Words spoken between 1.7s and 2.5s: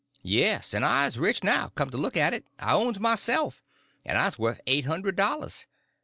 come to look at it.